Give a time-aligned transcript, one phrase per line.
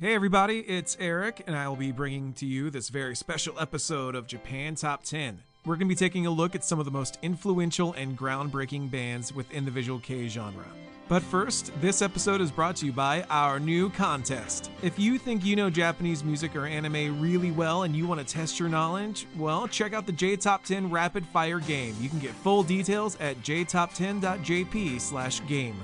[0.00, 4.14] Hey everybody, it's Eric, and I will be bringing to you this very special episode
[4.14, 5.42] of Japan Top 10.
[5.66, 8.92] We're going to be taking a look at some of the most influential and groundbreaking
[8.92, 10.66] bands within the visual kei genre.
[11.08, 14.70] But first, this episode is brought to you by our new contest.
[14.82, 18.26] If you think you know Japanese music or anime really well and you want to
[18.32, 21.96] test your knowledge, well, check out the J Top 10 Rapid Fire game.
[22.00, 25.76] You can get full details at jtop10.jp/game.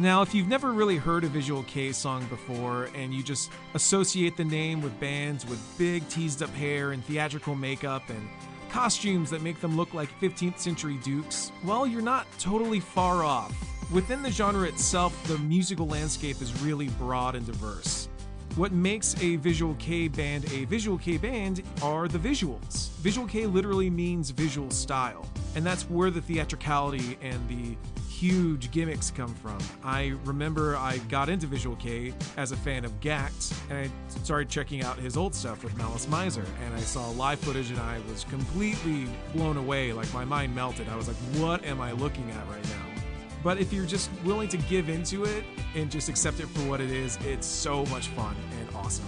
[0.00, 4.34] Now, if you've never really heard a Visual kei song before and you just associate
[4.34, 8.26] the name with bands with big teased up hair and theatrical makeup and
[8.70, 13.52] costumes that make them look like 15th century dukes, well, you're not totally far off.
[13.92, 18.08] Within the genre itself, the musical landscape is really broad and diverse.
[18.56, 22.88] What makes a visual kei band a visual kei band are the visuals.
[23.00, 27.76] Visual kei literally means visual style, and that's where the theatricality and the
[28.20, 29.58] huge gimmicks come from.
[29.82, 33.90] I remember I got into visual kei as a fan of Gackt, and I
[34.22, 37.80] started checking out his old stuff with Malice Mizer, and I saw live footage and
[37.80, 39.94] I was completely blown away.
[39.94, 40.86] Like my mind melted.
[40.90, 43.02] I was like, what am I looking at right now?
[43.42, 45.42] But if you're just willing to give into it
[45.74, 49.06] and just accept it for what it is, it's so much fun and awesome.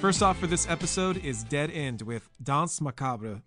[0.00, 3.42] First off for this episode is Dead End with Danse Macabre.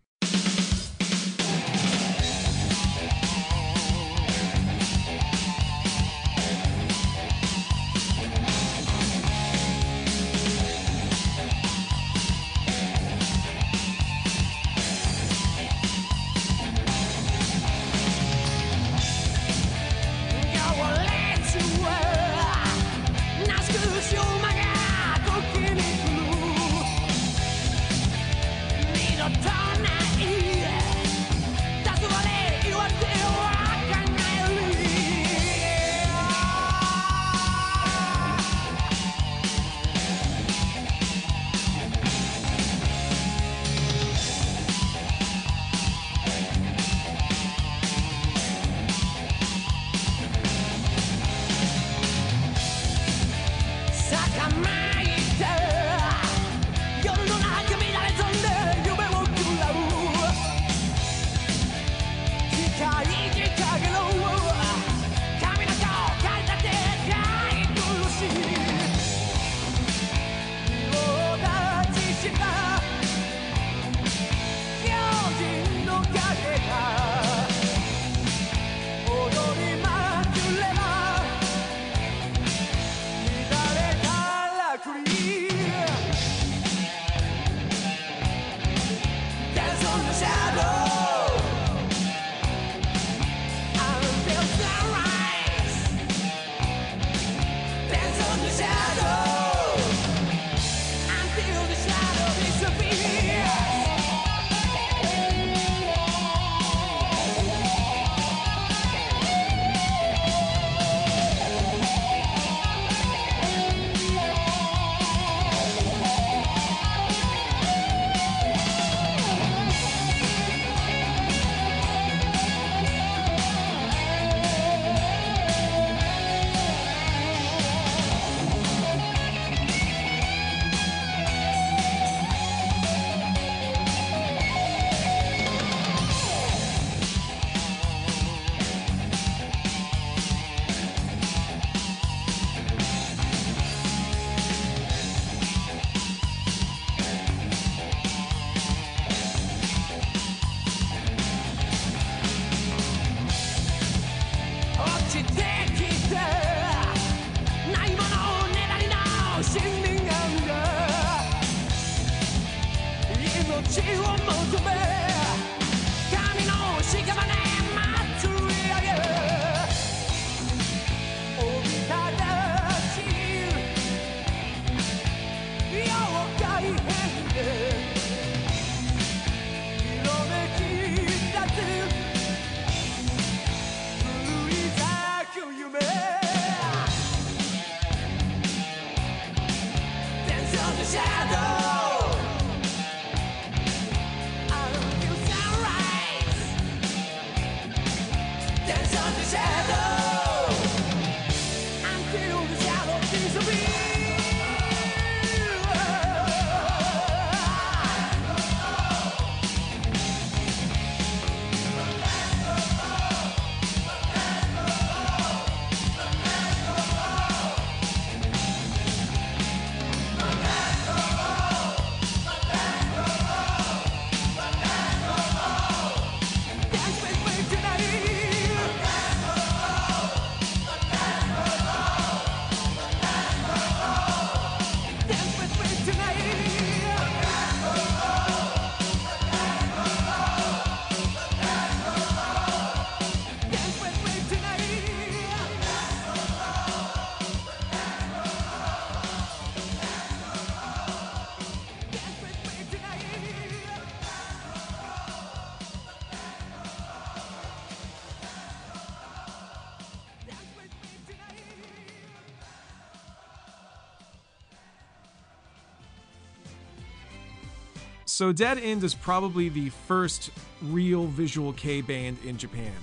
[268.17, 270.31] So Dead End is probably the first
[270.63, 272.73] real visual kei band in Japan.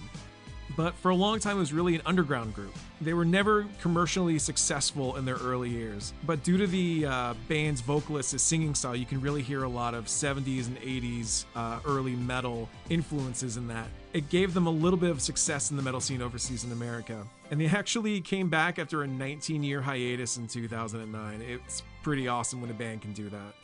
[0.77, 2.73] But for a long time, it was really an underground group.
[3.01, 6.13] They were never commercially successful in their early years.
[6.25, 9.93] But due to the uh, band's vocalist's singing style, you can really hear a lot
[9.93, 13.89] of 70s and 80s uh, early metal influences in that.
[14.13, 17.27] It gave them a little bit of success in the metal scene overseas in America.
[17.51, 21.43] And they actually came back after a 19 year hiatus in 2009.
[21.43, 23.55] It's pretty awesome when a band can do that.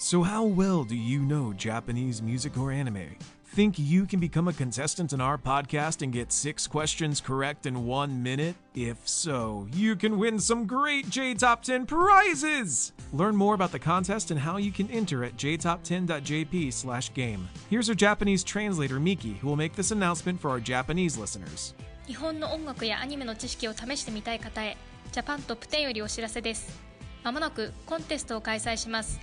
[0.00, 3.16] So, how well do you know Japanese music or anime?
[3.54, 7.86] Think you can become a contestant in our podcast and get six questions correct in
[7.86, 8.54] one minute?
[8.74, 12.92] If so, you can win some great J Top 10 prizes!
[13.14, 17.48] Learn more about the contest and how you can enter at jtop10.jp slash game.
[17.70, 21.74] Here's our Japanese translator, Miki, who will make this announcement for our Japanese listeners.
[22.06, 24.76] 日本の音楽やアニメの知識を試してみたい方へ
[25.12, 26.80] ジャパントップ10よりお知らせです
[27.24, 29.18] まもなくコンテストを開催します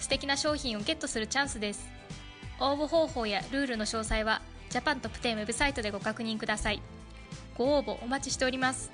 [0.00, 1.88] 素敵な商品をゲットするチャンスです
[2.60, 4.40] 応募方法やルールの詳細は
[4.70, 6.80] ジャパントップ10ウェブサイトでご確認ください
[7.56, 8.90] ご応募お待ちしております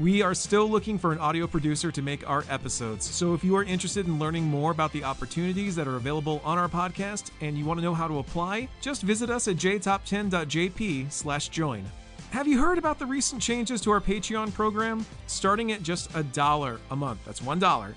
[0.00, 3.04] We are still looking for an audio producer to make our episodes.
[3.04, 6.56] So if you are interested in learning more about the opportunities that are available on
[6.56, 11.84] our podcast and you want to know how to apply, just visit us at jtop10.jp/join.
[12.30, 15.04] Have you heard about the recent changes to our Patreon program?
[15.26, 17.92] Starting at just a dollar a month, that's $1.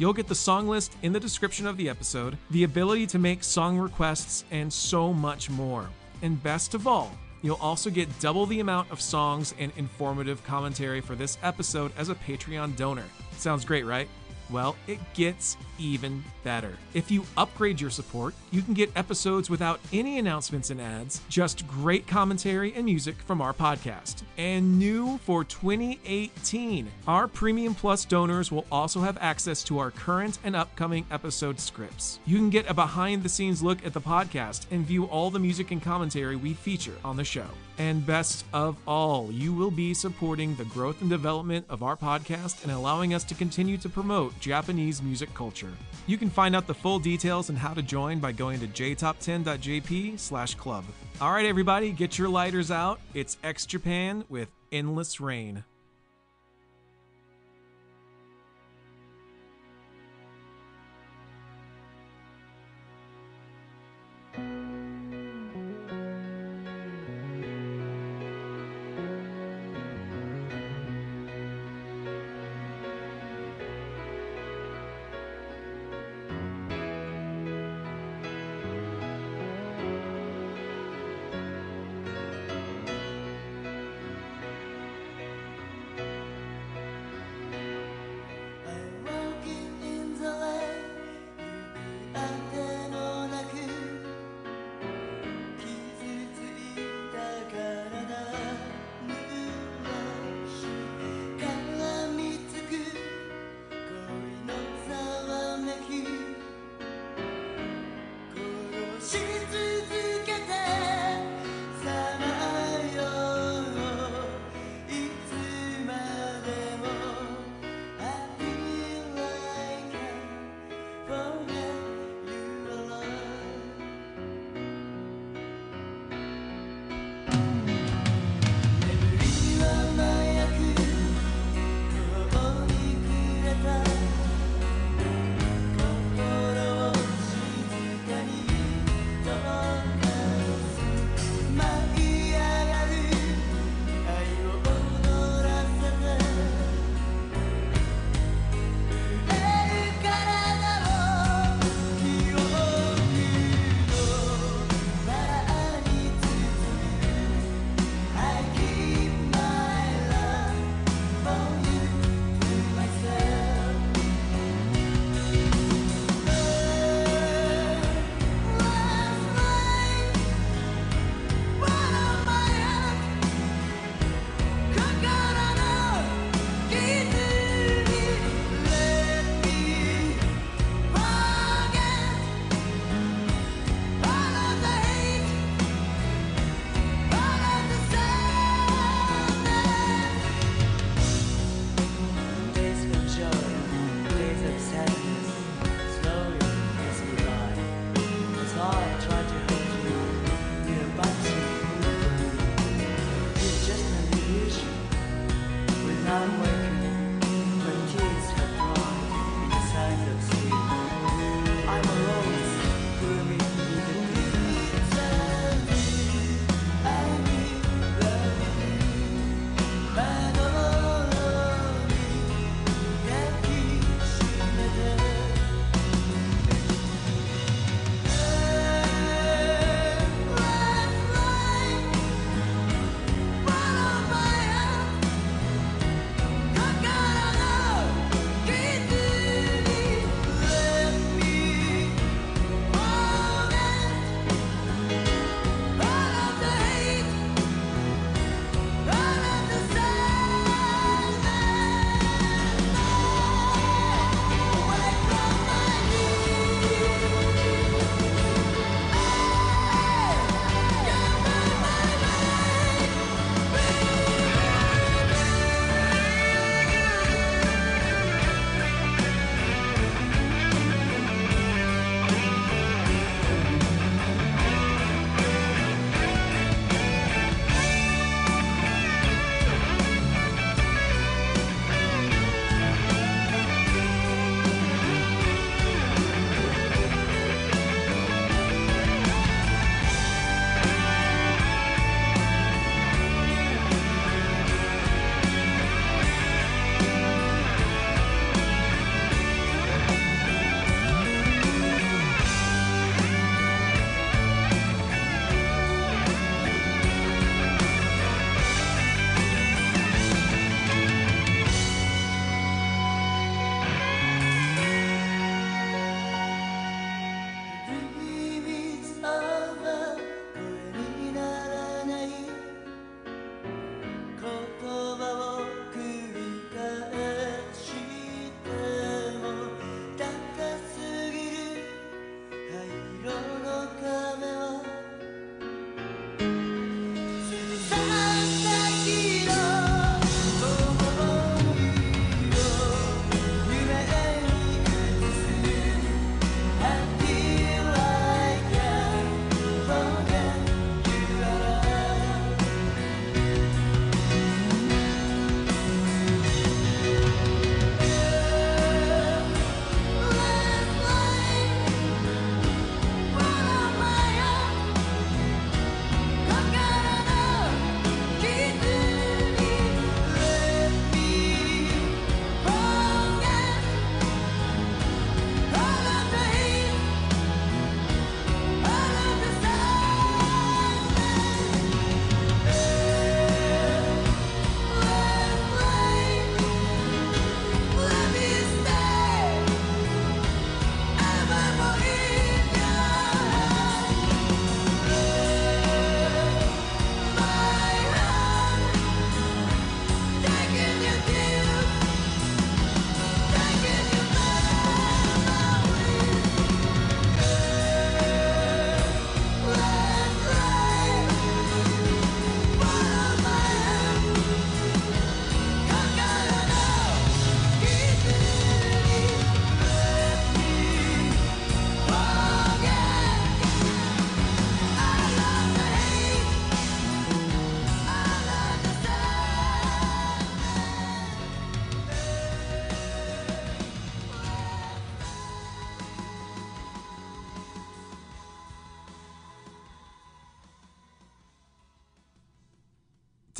[0.00, 3.44] You'll get the song list in the description of the episode, the ability to make
[3.44, 5.90] song requests, and so much more.
[6.22, 11.02] And best of all, you'll also get double the amount of songs and informative commentary
[11.02, 13.04] for this episode as a Patreon donor.
[13.32, 14.08] Sounds great, right?
[14.50, 16.76] Well, it gets even better.
[16.94, 21.66] If you upgrade your support, you can get episodes without any announcements and ads, just
[21.66, 24.22] great commentary and music from our podcast.
[24.36, 30.38] And new for 2018, our Premium Plus donors will also have access to our current
[30.44, 32.18] and upcoming episode scripts.
[32.26, 35.38] You can get a behind the scenes look at the podcast and view all the
[35.38, 37.46] music and commentary we feature on the show.
[37.78, 42.62] And best of all, you will be supporting the growth and development of our podcast
[42.62, 45.72] and allowing us to continue to promote Japanese music culture.
[46.06, 50.18] You can find out the full details and how to join by going to jtop10.jp
[50.18, 50.84] slash club.
[51.20, 53.00] All right, everybody, get your lighters out.
[53.14, 55.69] It's X Japan with Endless Rain.「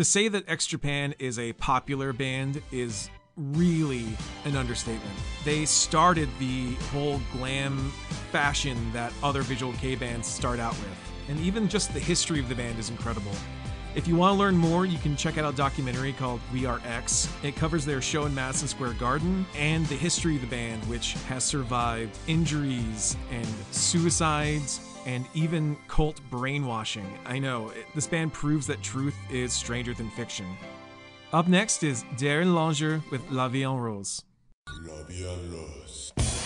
[0.00, 4.06] To say that X Japan is a popular band is really
[4.46, 5.14] an understatement.
[5.44, 7.92] They started the whole glam
[8.32, 10.96] fashion that other visual kei bands start out with.
[11.28, 13.32] And even just the history of the band is incredible.
[13.96, 16.80] If you want to learn more, you can check out a documentary called We Are
[16.86, 17.28] X.
[17.42, 21.14] It covers their show in Madison Square Garden and the history of the band, which
[21.28, 27.18] has survived injuries and suicides and even cult brainwashing.
[27.26, 30.46] I know, this band proves that truth is stranger than fiction.
[31.32, 34.22] Up next is D'erlanger with La Vie en Rose.
[34.68, 36.39] Hey,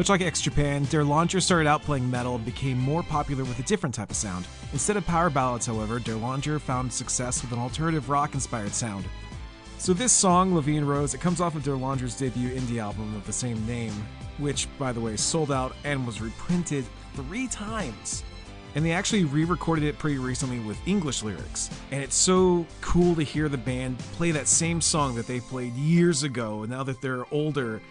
[0.00, 3.64] Much like X Japan, D'erlanger started out playing metal and became more popular with a
[3.64, 4.46] different type of sound.
[4.72, 9.04] Instead of power ballads, however, D'erlanger found success with an alternative rock inspired sound.
[9.76, 13.14] So this song, La Vie en Rose, it comes off of D'erlanger's debut indie album
[13.14, 13.92] of the same name,
[14.38, 18.24] which, by the way, sold out and was reprinted three times.
[18.74, 21.68] And they actually re recorded it pretty recently with English lyrics.
[21.90, 25.74] And it's so cool to hear the band play that same song that they played
[25.74, 26.62] years ago.
[26.62, 27.82] And now that they're older,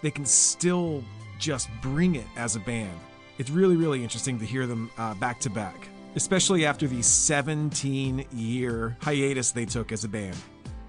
[0.00, 1.02] they can still
[1.38, 2.98] just bring it as a band.
[3.38, 5.88] It's really, really interesting to hear them uh, back to back.
[6.16, 10.36] especially after the 17 year hiatus they took as a band.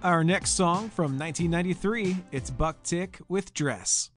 [0.01, 4.09] Our next song from 1993, it's Buck-Tick with Dress.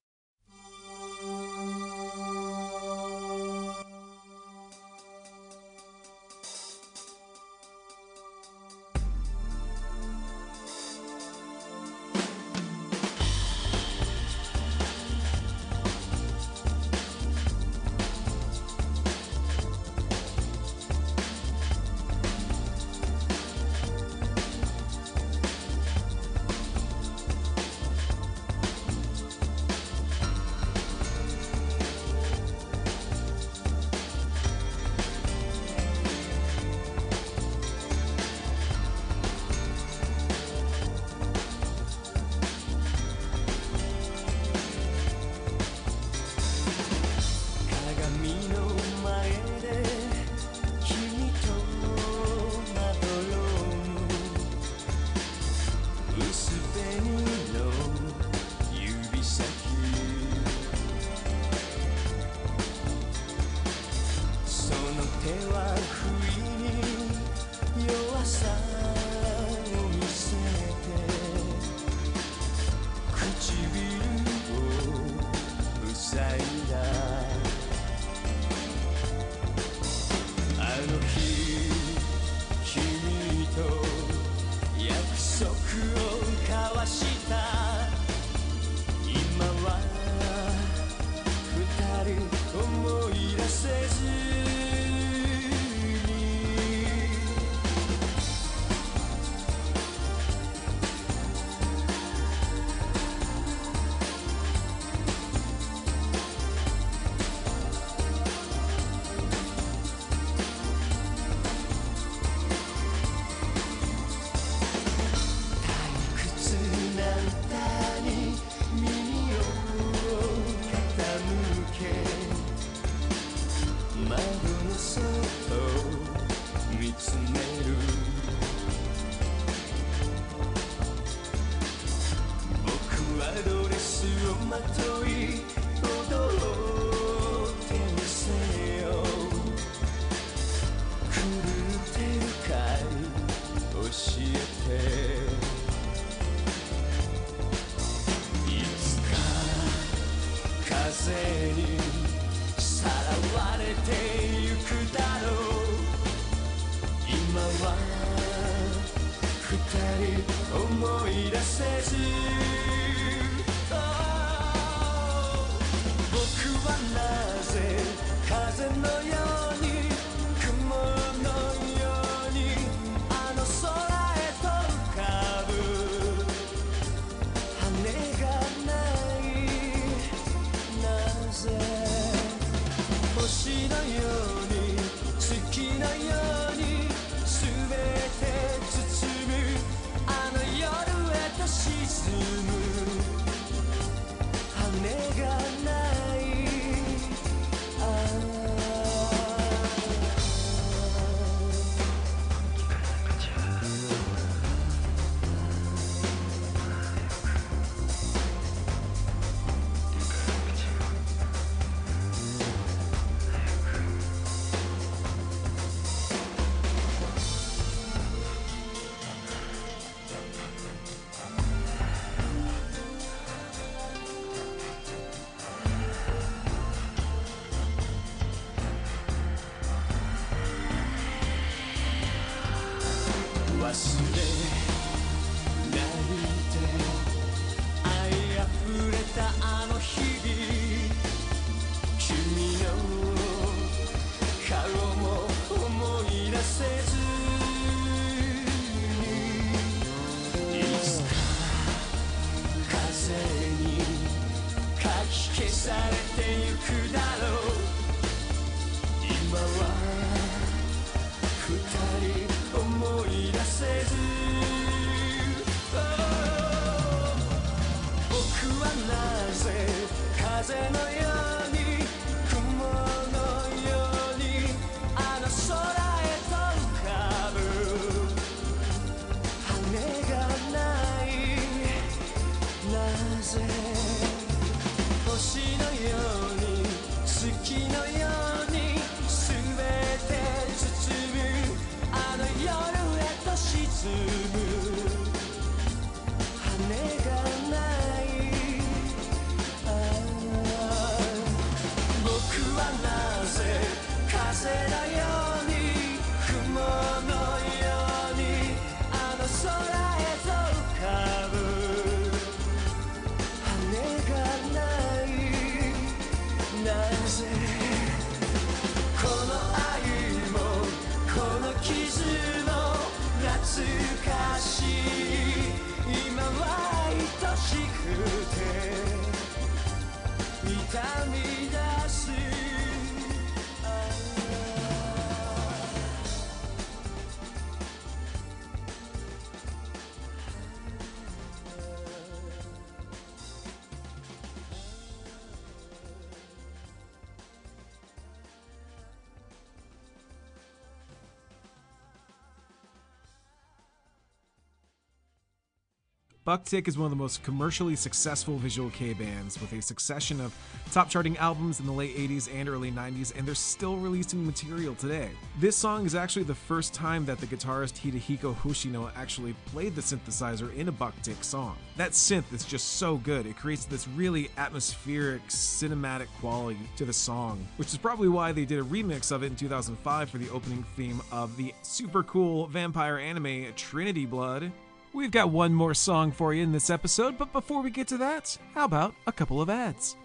[356.31, 360.33] Buck-Tick is one of the most commercially successful visual kei bands with a succession of
[360.71, 364.77] top charting albums in the late 80s and early 90s, and they're still releasing material
[364.77, 365.11] today.
[365.40, 369.81] This song is actually the first time that the guitarist Hidehiko Hoshino actually played the
[369.81, 371.57] synthesizer in a Buck-Tick song.
[371.77, 376.93] That synth is just so good, it creates this really atmospheric, cinematic quality to the
[376.93, 380.31] song, which is probably why they did a remix of it in 2005 for the
[380.31, 384.53] opening theme of the super cool vampire anime Trinity Blood.
[384.92, 387.98] We've got one more song for you in this episode, but before we get to
[387.98, 389.96] that, how about a couple of ads?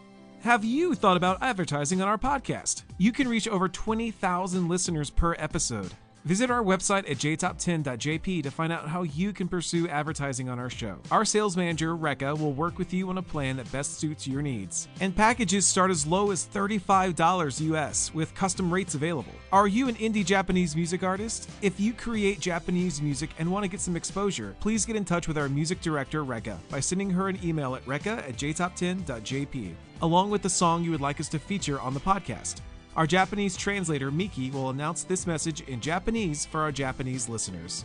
[0.41, 2.83] Have you thought about advertising on our podcast?
[2.99, 5.91] You can reach over 20,000 listeners per episode.
[6.25, 10.71] Visit our website at jtop10.jp to find out how you can pursue advertising on our
[10.71, 10.97] show.
[11.11, 14.41] Our sales manager, Rekka, will work with you on a plan that best suits your
[14.41, 14.87] needs.
[15.01, 19.33] And packages start as low as $35 US with custom rates available.
[19.51, 21.47] Are you an indie Japanese music artist?
[21.61, 25.27] If you create Japanese music and want to get some exposure, please get in touch
[25.27, 30.31] with our music director, Rekka, by sending her an email at rekka at jtop10.jp, along
[30.31, 32.61] with the song you would like us to feature on the podcast.
[32.95, 37.83] Our Japanese translator, Miki, will announce this message in Japanese for our Japanese listeners.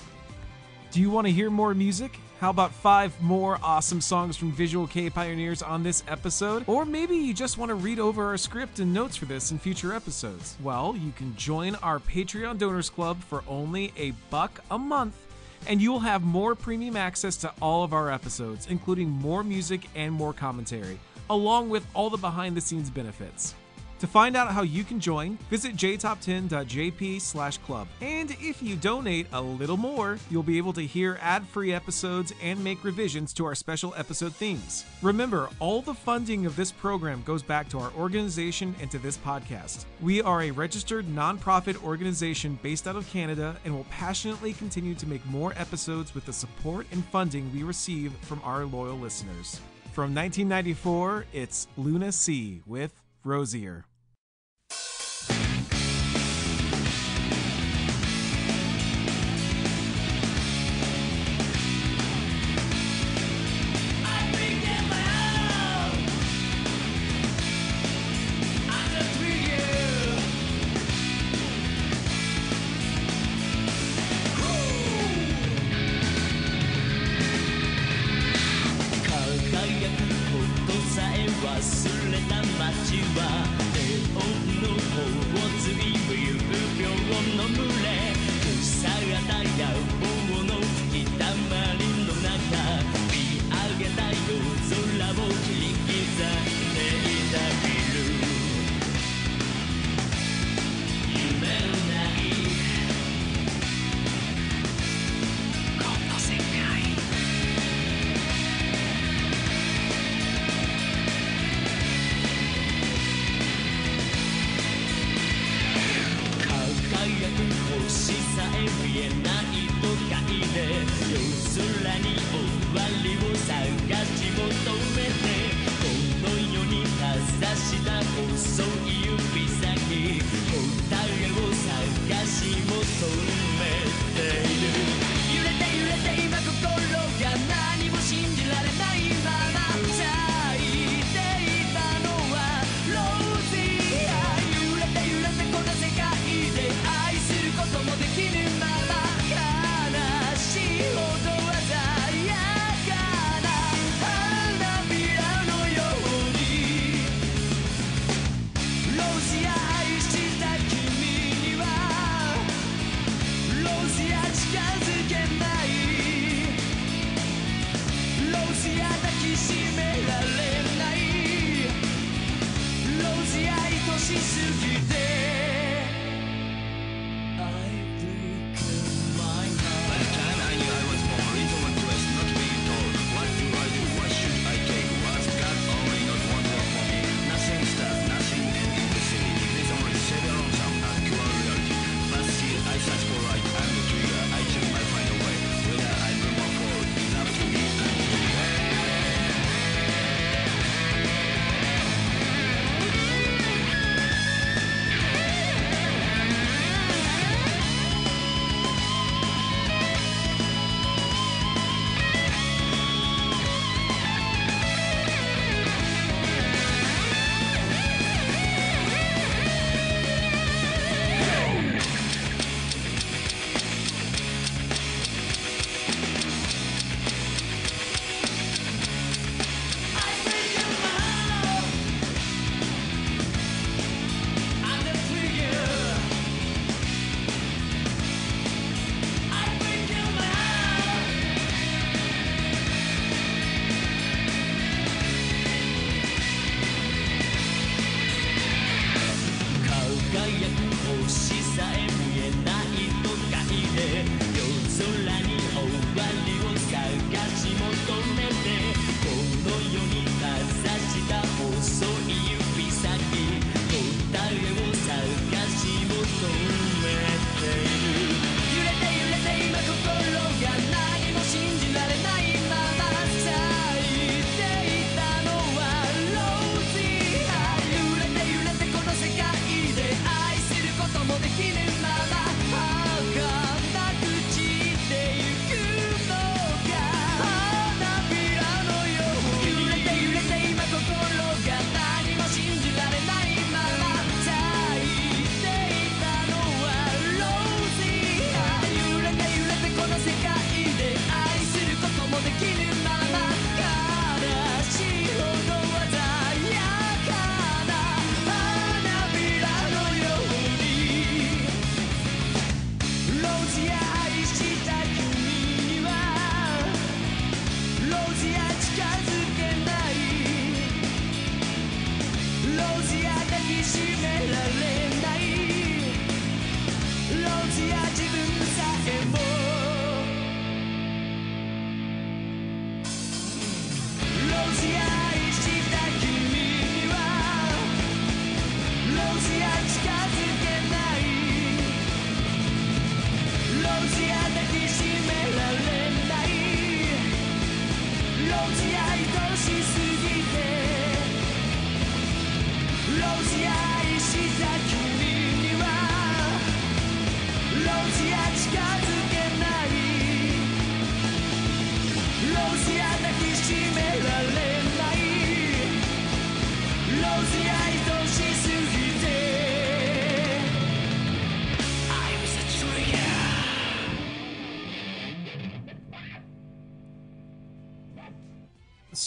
[0.92, 2.20] Do you want to hear more music?
[2.40, 6.64] How about five more awesome songs from Visual kei Pioneers on this episode?
[6.68, 9.60] Or maybe you just want to read over our script and notes for this in
[9.60, 10.56] future episodes?
[10.64, 15.16] Well, you can join our Patreon Donors Club for only a buck a month,
[15.68, 20.12] and you'll have more premium access to all of our episodes, including more music and
[20.12, 20.98] more commentary,
[21.30, 23.54] along with all the behind the scenes benefits.
[24.00, 27.90] To find out how you can join, visit jtop10.jp slash club.
[28.00, 32.64] And if you donate a little more, you'll be able to hear ad-free episodes and
[32.64, 34.86] make revisions to our special episode themes.
[35.02, 39.18] Remember, all the funding of this program goes back to our organization and to this
[39.18, 39.84] podcast.
[40.00, 45.08] We are a registered nonprofit organization based out of Canada and will passionately continue to
[45.08, 49.60] make more episodes with the support and funding we receive from our loyal listeners.
[49.92, 52.94] From 1994, it's Luna Sea with
[53.26, 53.89] Rosier.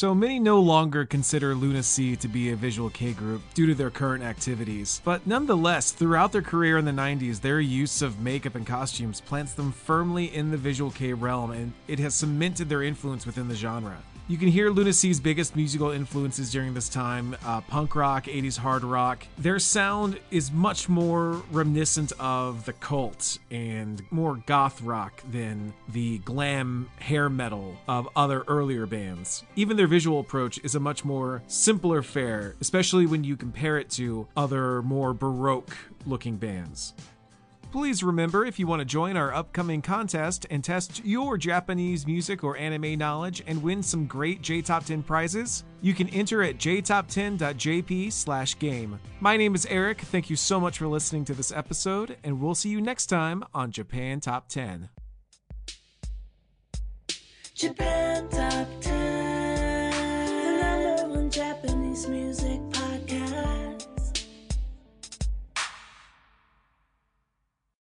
[0.03, 3.75] So many no longer consider Luna Sea to be a Visual kei group due to
[3.77, 5.01] their current activities.
[5.05, 9.55] But nonetheless, throughout their career in the 90s, their use of makeup and costumes plants
[9.55, 13.55] them firmly in the Visual kei realm and it has cemented their influence within the
[13.55, 13.97] genre.
[14.29, 18.57] You can hear Luna Sea's biggest musical influences during this time uh, punk rock, 80s
[18.57, 19.27] hard rock.
[19.37, 26.19] Their sound is much more reminiscent of the Cult and more goth rock than the
[26.19, 29.43] glam hair metal of other earlier bands.
[29.57, 33.91] Even their visual approach is a much more simpler fare, especially when you compare it
[33.91, 36.95] to other more baroque looking bands.
[37.73, 42.45] Please remember if you want to join our upcoming contest and test your Japanese music
[42.45, 46.59] or anime knowledge and win some great J Top 10 prizes, you can enter at
[46.59, 49.01] jtop10.jp slash game.
[49.21, 50.03] My name is Eric.
[50.03, 53.43] Thank you so much for listening to this episode, and we'll see you next time
[53.55, 54.91] on Japan Top 10.
[57.55, 59.91] Japan Top 10,
[60.45, 62.52] the number one Japanese music